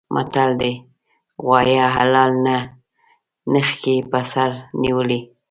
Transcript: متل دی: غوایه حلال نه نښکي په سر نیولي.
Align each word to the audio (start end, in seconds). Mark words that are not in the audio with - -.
متل 0.15 0.49
دی: 0.61 0.73
غوایه 1.45 1.85
حلال 1.95 2.31
نه 2.45 2.57
نښکي 3.51 3.95
په 4.11 4.19
سر 4.31 4.49
نیولي. 4.81 5.21